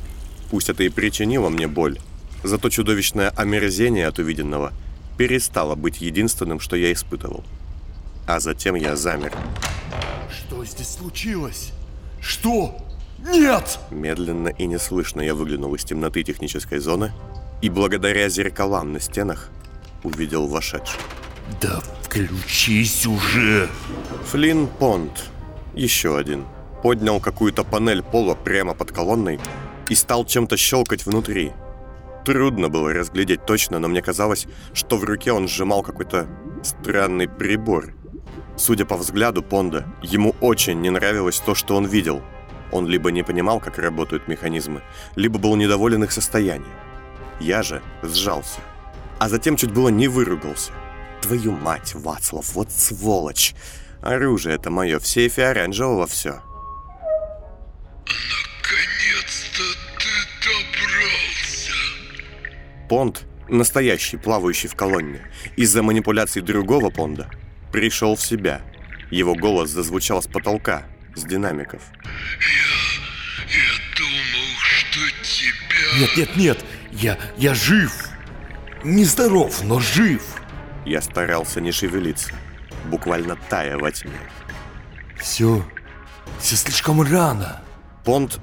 [0.50, 2.00] Пусть это и причинило мне боль.
[2.44, 4.74] Зато чудовищное омерзение от увиденного
[5.18, 7.44] перестало быть единственным, что я испытывал
[8.30, 9.34] а затем я замер.
[10.30, 11.72] Что здесь случилось?
[12.22, 12.78] Что?
[13.18, 13.80] Нет!
[13.90, 17.12] Медленно и неслышно я выглянул из темноты технической зоны
[17.64, 19.50] и благодаря зеркалам на стенах
[20.04, 21.02] увидел вошедших.
[21.62, 23.70] Да включись уже!
[24.26, 25.30] Флинн Понт,
[25.74, 26.46] еще один,
[26.84, 29.40] поднял какую-то панель пола прямо под колонной
[29.90, 31.52] и стал чем-то щелкать внутри.
[32.26, 36.28] Трудно было разглядеть точно, но мне казалось, что в руке он сжимал какой-то
[36.64, 37.94] странный прибор,
[38.60, 42.22] Судя по взгляду Понда, ему очень не нравилось то, что он видел.
[42.74, 44.82] Он либо не понимал, как работают механизмы,
[45.16, 46.70] либо был недоволен их состоянием.
[47.40, 48.60] Я же сжался.
[49.18, 50.74] А затем чуть было не выругался.
[51.22, 53.54] Твою мать, Вацлав, вот сволочь!
[54.02, 56.42] Оружие это мое, в сейфе оранжевого все.
[58.06, 59.64] Наконец-то
[59.98, 60.10] ты
[60.46, 61.74] добрался!
[62.88, 65.22] Понд, настоящий, плавающий в колонне,
[65.58, 67.30] из-за манипуляций другого Понда,
[67.72, 68.62] пришел в себя.
[69.12, 70.84] Его голос зазвучал с потолка,
[71.16, 71.82] с динамиков.
[72.04, 73.60] Я...
[73.60, 76.00] я думал, что тебя...
[76.00, 77.92] Нет, нет, нет, я, я жив.
[78.84, 80.22] Нездоров, но жив.
[80.90, 82.32] Я старался не шевелиться,
[82.86, 84.20] буквально тая во тьме.
[85.20, 85.64] Все,
[86.40, 87.62] все слишком рано.
[88.04, 88.40] Понд...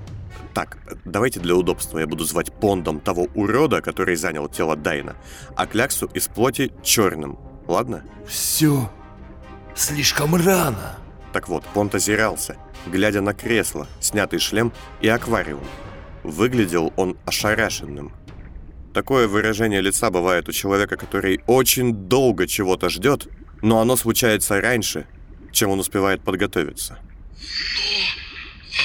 [0.55, 5.17] Так, давайте для удобства я буду звать Пондом того урода, который занял тело Дайна,
[5.57, 8.05] а Кляксу из плоти черным, ладно?
[8.29, 8.89] Все
[9.75, 10.99] Слишком рано.
[11.33, 12.57] Так вот, Понт озирался,
[12.87, 15.65] глядя на кресло, снятый шлем и аквариум.
[16.23, 18.13] Выглядел он ошарашенным.
[18.97, 23.29] Такое выражение лица бывает у человека, который очень долго чего-то ждет,
[23.61, 25.07] но оно случается раньше,
[25.53, 26.99] чем он успевает подготовиться.
[27.77, 27.93] Но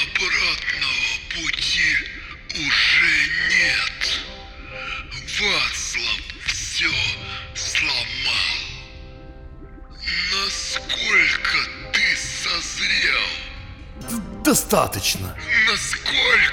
[0.03, 1.95] обратного пути
[2.55, 3.13] уже
[3.51, 4.19] нет.
[5.39, 6.89] Вацлав все
[7.55, 8.57] сломал.
[10.33, 11.57] Насколько
[11.93, 13.29] ты созрел?
[14.43, 15.37] Достаточно.
[15.69, 16.50] Насколько?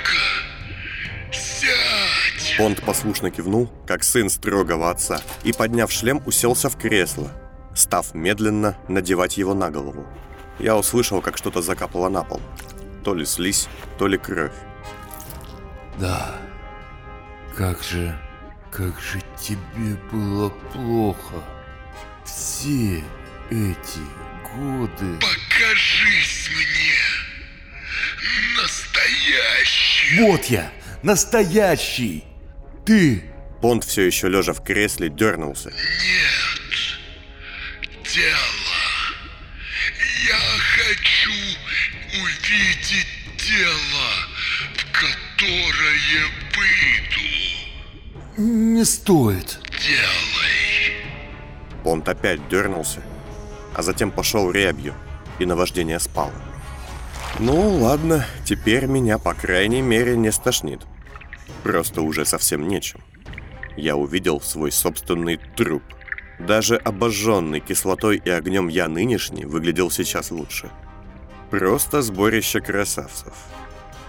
[2.59, 7.31] Понт послушно кивнул, как сын строгого отца, и, подняв шлем, уселся в кресло,
[7.73, 10.05] став медленно надевать его на голову.
[10.59, 12.41] Я услышал, как что-то закапало на пол.
[13.05, 14.51] То ли слизь, то ли кровь.
[16.01, 16.35] Да.
[17.57, 18.19] Как же,
[18.73, 21.37] как же тебе было плохо.
[22.25, 23.05] Все
[23.51, 24.01] эти
[24.53, 25.17] годы...
[25.21, 26.99] Покажись мне!
[28.61, 30.23] Настоящий!
[30.23, 30.73] Вот я,
[31.05, 32.28] настоящий!
[32.89, 33.23] Ты
[33.61, 35.69] Понт, все еще лежа в кресле, дернулся.
[35.69, 35.77] Нет.
[38.03, 38.39] Тело.
[40.27, 40.39] Я
[40.75, 41.33] хочу
[42.15, 44.09] увидеть тело,
[44.75, 46.25] в которое
[46.57, 47.29] выйду.
[48.39, 49.59] Не стоит.
[49.87, 50.97] Делай.
[51.85, 53.03] Понт опять дернулся,
[53.75, 54.95] а затем пошел рябью,
[55.39, 56.33] и наваждение спало.
[57.39, 60.88] Ну, ладно, теперь меня, по крайней мере, не стошнит.
[61.63, 63.01] Просто уже совсем нечем.
[63.77, 65.83] Я увидел свой собственный труп.
[66.39, 70.71] Даже обожженный кислотой и огнем я нынешний выглядел сейчас лучше.
[71.51, 73.33] Просто сборище красавцев.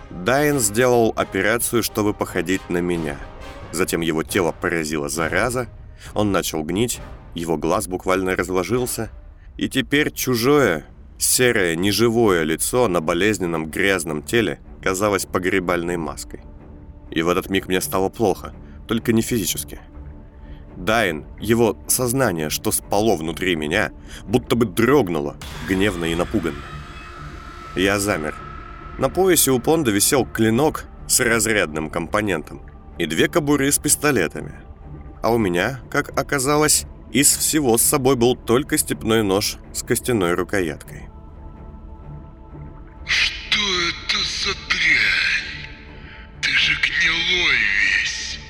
[0.09, 3.17] Дайн сделал операцию, чтобы походить на меня.
[3.71, 5.67] Затем его тело поразила зараза,
[6.13, 6.99] он начал гнить,
[7.35, 9.11] его глаз буквально разложился,
[9.57, 10.85] и теперь чужое,
[11.17, 16.41] серое, неживое лицо на болезненном грязном теле казалось погребальной маской.
[17.11, 18.53] И в этот миг мне стало плохо,
[18.87, 19.79] только не физически.
[20.75, 23.91] Дайн, его сознание, что спало внутри меня,
[24.25, 25.35] будто бы дрогнуло,
[25.67, 26.61] гневно и напуганно.
[27.75, 28.35] Я замер.
[28.97, 32.61] На поясе у Понда висел клинок с разрядным компонентом
[32.97, 34.53] и две кобуры с пистолетами.
[35.21, 40.33] А у меня, как оказалось, из всего с собой был только степной нож с костяной
[40.33, 41.09] рукояткой.
[43.05, 45.08] Что это за дрянь?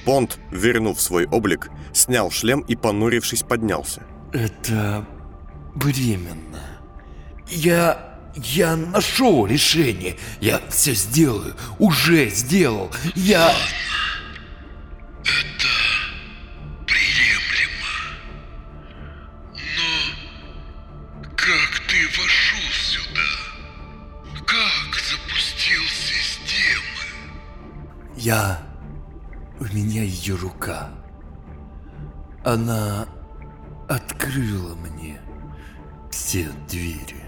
[0.09, 4.01] Понт, вернув свой облик, снял шлем и, понурившись, поднялся.
[4.33, 5.05] Это
[5.75, 6.63] временно.
[7.47, 8.17] Я...
[8.35, 10.17] Я нашел решение.
[10.41, 11.55] Я все сделаю.
[11.77, 12.89] Уже сделал.
[13.13, 13.53] Я...
[16.87, 17.93] Приемлемо.
[19.53, 23.29] Но как ты вошел сюда?
[24.47, 27.05] Как запустил системы?
[28.17, 28.68] Я...
[29.71, 30.89] Меня ее рука.
[32.43, 33.07] Она
[33.87, 35.19] открыла мне
[36.09, 37.23] все двери.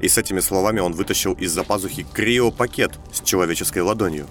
[0.00, 4.26] И с этими словами он вытащил из-за пазухи криопакет с человеческой ладонью.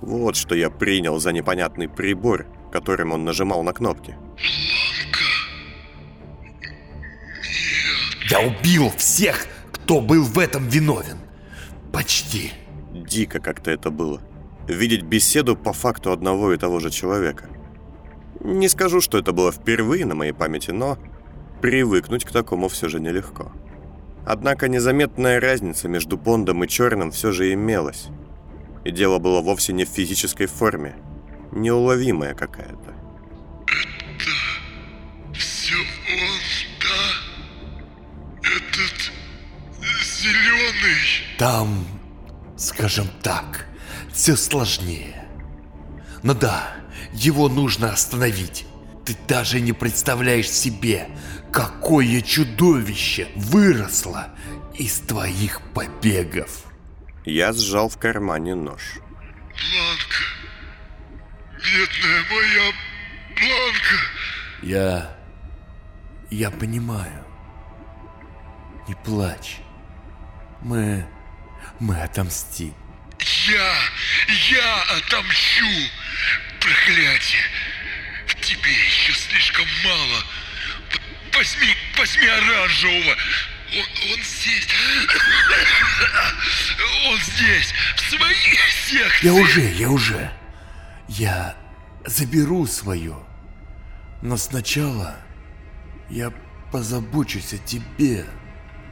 [0.00, 4.16] Вот что я принял за непонятный прибор, которым он нажимал на кнопки.
[8.28, 11.18] Я убил всех, кто был в этом виновен.
[11.92, 12.52] Почти.
[12.92, 14.20] Дико как-то это было.
[14.70, 17.48] Видеть беседу по факту одного и того же человека.
[18.38, 20.96] Не скажу, что это было впервые на моей памяти, но
[21.60, 23.50] привыкнуть к такому все же нелегко.
[24.24, 28.10] Однако незаметная разница между Бондом и Черным все же имелась.
[28.84, 30.94] И дело было вовсе не в физической форме.
[31.50, 32.94] Неуловимая какая-то.
[35.34, 36.30] Все он,
[36.80, 38.48] да?
[38.48, 39.10] Этот
[40.00, 41.26] зеленый.
[41.38, 41.84] Там,
[42.56, 43.66] скажем так,
[44.20, 45.24] все сложнее.
[46.22, 46.74] Но да,
[47.14, 48.66] его нужно остановить.
[49.06, 51.08] Ты даже не представляешь себе,
[51.50, 54.28] какое чудовище выросло
[54.74, 56.64] из твоих побегов.
[57.24, 58.98] Я сжал в кармане нож.
[59.54, 60.22] Бланка.
[61.56, 62.72] Бедная моя
[63.36, 63.96] Бланка.
[64.62, 65.16] Я...
[66.28, 67.24] Я понимаю.
[68.86, 69.60] Не плачь.
[70.60, 71.06] Мы...
[71.78, 72.74] Мы отомстим.
[73.48, 73.74] Я,
[74.50, 75.90] я отомщу.
[76.60, 77.42] Проклятие.
[78.26, 80.24] В тебе еще слишком мало.
[81.32, 83.16] Возьми, возьми оранжевого.
[83.72, 84.68] Он, он здесь.
[87.06, 89.26] Он здесь, в своей секции.
[89.26, 90.32] Я уже, я уже.
[91.08, 91.56] Я
[92.04, 93.16] заберу свое.
[94.22, 95.16] Но сначала
[96.08, 96.32] я
[96.72, 98.26] позабочусь о тебе.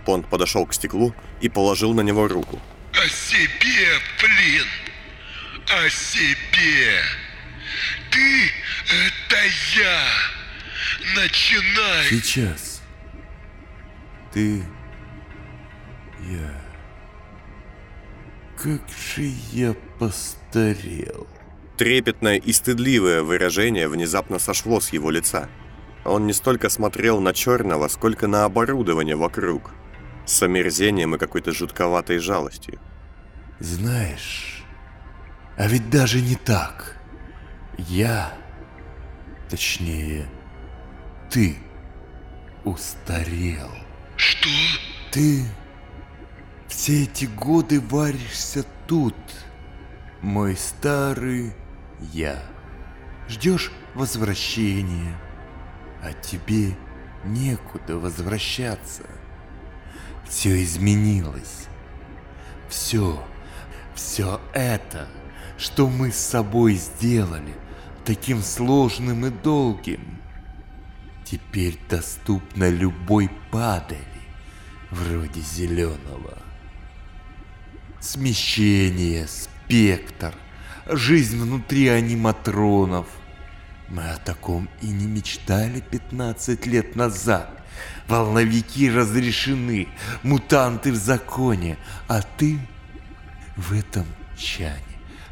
[0.07, 2.61] Понд подошел к стеклу и положил на него руку.
[2.99, 4.67] О себе, блин.
[5.69, 7.01] О себе.
[8.11, 8.51] Ты—
[9.07, 9.37] это
[9.77, 10.03] я.
[11.15, 12.05] Начинай.
[12.11, 12.83] Сейчас.
[14.33, 14.65] Ты...
[16.29, 16.61] Я...
[18.57, 21.29] Как же я постарел.
[21.77, 25.49] Трепетное и стыдливое выражение внезапно сошло с его лица.
[26.05, 29.71] Он не столько смотрел на черного, сколько на оборудование вокруг.
[30.27, 32.81] С омерзением и какой-то жутковатой жалостью.
[33.61, 34.65] Знаешь,
[35.57, 36.97] а ведь даже не так.
[37.77, 38.33] Я,
[39.49, 40.29] точнее,
[41.31, 41.57] ты
[42.65, 43.71] устарел.
[44.17, 44.49] Что?
[45.11, 45.45] Ты
[46.69, 49.17] все эти годы варишься тут,
[50.21, 51.53] мой старый
[52.13, 52.43] я.
[53.29, 55.19] Ждешь возвращения,
[56.03, 56.77] а тебе
[57.25, 59.05] некуда возвращаться.
[60.29, 61.67] Все изменилось.
[62.69, 63.25] Все,
[63.99, 65.09] все это,
[65.59, 67.55] что мы с собой сделали,
[68.05, 70.21] таким сложным и долгим,
[71.25, 73.99] теперь доступно любой падали,
[74.93, 76.39] вроде зеленого.
[77.99, 80.33] Смещение, спектр,
[80.87, 83.09] жизнь внутри аниматронов.
[83.89, 87.51] Мы о таком и не мечтали 15 лет назад.
[88.07, 89.89] Волновики разрешены,
[90.23, 91.77] мутанты в законе,
[92.07, 92.61] а ты
[93.59, 94.07] в этом
[94.37, 94.83] чане,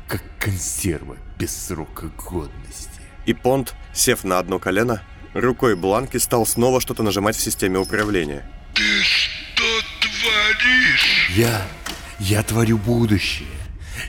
[0.08, 3.00] как консерва без срока годности.
[3.24, 5.02] И Понт, сев на одно колено,
[5.32, 8.44] рукой Бланки стал снова что-то нажимать в системе управления.
[8.74, 9.62] Ты что
[10.00, 11.30] творишь?
[11.34, 11.62] Я,
[12.18, 13.48] я творю будущее.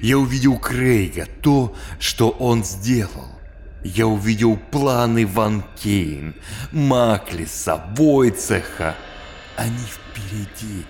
[0.01, 3.31] Я увидел Крейга, то, что он сделал.
[3.83, 6.35] Я увидел планы Ван Кейн,
[6.71, 8.95] Маклиса, Войцеха.
[9.55, 10.85] Они впереди,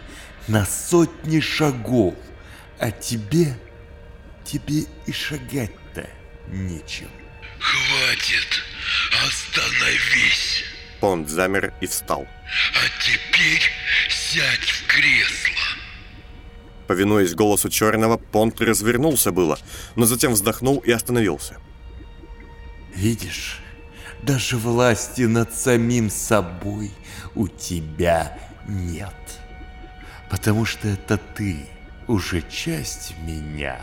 [0.47, 2.15] на сотни шагов.
[2.79, 3.57] А тебе,
[4.45, 6.07] тебе и шагать-то
[6.47, 7.09] нечем.
[7.59, 8.63] Хватит,
[9.25, 10.63] остановись.
[10.99, 12.27] Понт замер и встал.
[12.75, 13.63] А теперь
[14.09, 15.53] сядь в кресло.
[16.87, 19.57] Повинуясь голосу Черного, Понт развернулся было,
[19.95, 21.57] но затем вздохнул и остановился.
[22.95, 23.59] Видишь,
[24.21, 26.91] даже власти над самим собой
[27.35, 29.13] у тебя нет.
[30.29, 31.67] Потому что это ты
[32.07, 33.79] уже часть меня.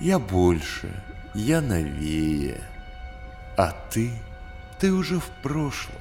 [0.00, 0.88] Я больше,
[1.34, 2.60] я новее.
[3.56, 4.10] А ты,
[4.78, 5.94] ты уже в прошлом.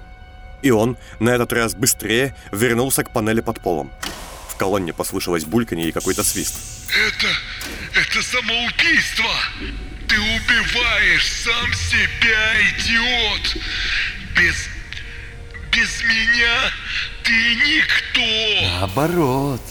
[0.61, 3.91] И он, на этот раз быстрее, вернулся к панели под полом.
[4.49, 6.55] В колонне послышалось бульканье и какой-то свист.
[6.89, 7.27] Это...
[7.95, 9.31] это самоубийство!
[10.07, 13.57] Ты убиваешь сам себя, идиот!
[14.35, 14.67] Без...
[15.71, 16.71] без меня
[17.23, 18.79] ты никто!
[18.79, 19.61] Наоборот,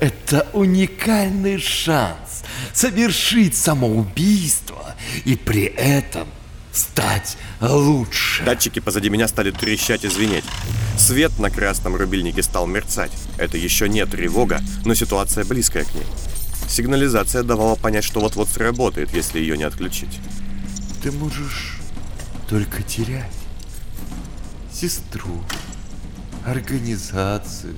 [0.00, 6.28] это уникальный шанс совершить самоубийство и при этом
[6.72, 8.44] стать лучше.
[8.44, 10.44] Датчики позади меня стали трещать и звенеть.
[10.98, 13.12] Свет на красном рубильнике стал мерцать.
[13.38, 16.06] Это еще не тревога, но ситуация близкая к ней.
[16.68, 20.18] Сигнализация давала понять, что вот-вот сработает, если ее не отключить.
[21.02, 21.78] Ты можешь
[22.48, 23.30] только терять
[24.72, 25.40] сестру,
[26.44, 27.76] организацию,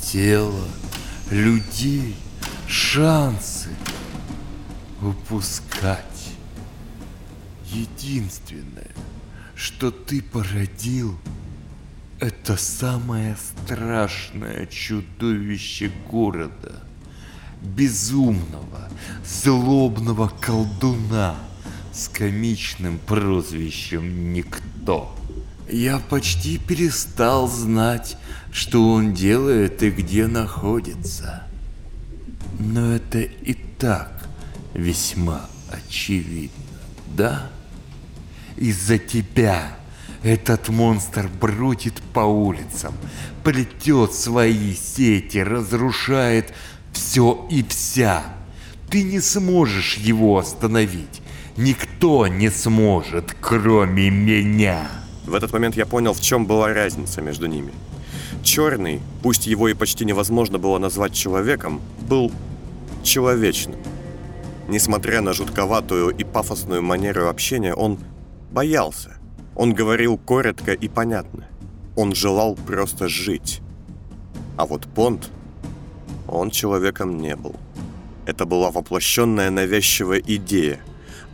[0.00, 0.64] тело,
[1.30, 2.16] людей,
[2.66, 3.70] шансы
[5.00, 6.04] упускать.
[7.66, 8.90] Единственное,
[9.54, 11.16] что ты породил,
[12.18, 16.82] это самое страшное чудовище города.
[17.62, 18.88] Безумного,
[19.24, 21.36] злобного колдуна
[21.92, 25.19] с комичным прозвищем «Никто».
[25.72, 28.16] Я почти перестал знать,
[28.52, 31.44] что он делает и где находится.
[32.58, 34.28] Но это и так
[34.74, 36.80] весьма очевидно,
[37.16, 37.50] да?
[38.56, 39.76] Из-за тебя
[40.24, 42.94] этот монстр бродит по улицам,
[43.44, 46.52] плетет свои сети, разрушает
[46.92, 48.24] все и вся.
[48.90, 51.22] Ты не сможешь его остановить.
[51.56, 54.99] Никто не сможет, кроме меня.
[55.24, 57.72] В этот момент я понял, в чем была разница между ними.
[58.42, 62.32] Черный, пусть его и почти невозможно было назвать человеком, был
[63.02, 63.76] человечным.
[64.68, 67.98] Несмотря на жутковатую и пафосную манеру общения, он
[68.50, 69.16] боялся.
[69.56, 71.46] Он говорил коротко и понятно.
[71.96, 73.60] Он желал просто жить.
[74.56, 75.30] А вот Понт,
[76.28, 77.56] он человеком не был.
[78.26, 80.80] Это была воплощенная навязчивая идея.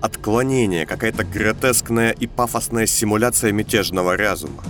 [0.07, 4.63] Отклонение, какая-то гротескная и пафосная симуляция мятежного разума.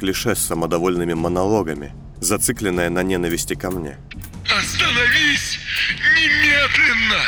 [0.00, 3.98] Клише с самодовольными монологами, зацикленная на ненависти ко мне.
[4.46, 5.60] Остановись!
[6.16, 7.22] Немедленно!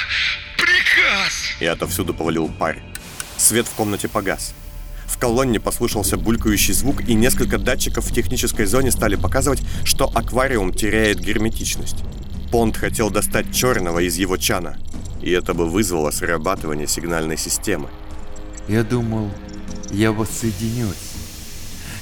[0.56, 1.52] Приказ!
[1.60, 2.82] И отовсюду повалил парь.
[3.36, 4.54] Свет в комнате погас.
[5.06, 10.74] В колонне послышался булькающий звук, и несколько датчиков в технической зоне стали показывать, что аквариум
[10.74, 12.02] теряет герметичность.
[12.50, 14.78] Понт хотел достать черного из его чана,
[15.22, 17.88] и это бы вызвало срабатывание сигнальной системы.
[18.68, 19.30] Я думал,
[19.90, 21.12] я воссоединюсь.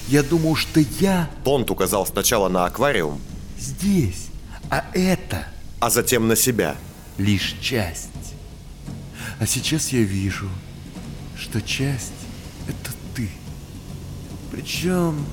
[0.08, 3.20] Я думал, что я Понт указал сначала на аквариум,
[3.58, 4.26] здесь,
[4.68, 5.46] а это
[5.80, 6.76] а затем на себя.
[7.16, 8.08] лишь часть.
[9.38, 10.48] А сейчас я вижу,
[11.38, 12.12] что часть—
[12.68, 13.30] это ты.
[14.50, 15.24] Причем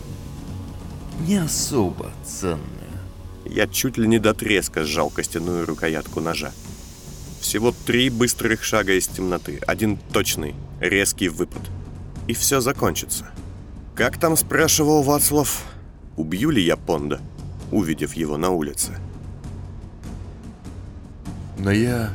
[1.27, 2.61] не особо ценная.
[3.45, 6.51] Я чуть ли не до треска сжал костяную рукоятку ножа.
[7.39, 11.61] Всего три быстрых шага из темноты, один точный, резкий выпад.
[12.27, 13.29] И все закончится.
[13.95, 15.63] Как там спрашивал Вацлав,
[16.17, 17.21] убью ли я Понда,
[17.71, 18.97] увидев его на улице?
[21.57, 22.13] Но я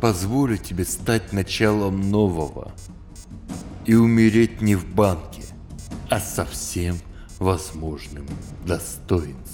[0.00, 2.72] позволю тебе стать началом нового.
[3.86, 5.42] и умереть не в банке,
[6.08, 6.96] а со всем
[7.38, 8.26] возможным
[8.64, 9.49] достоинством.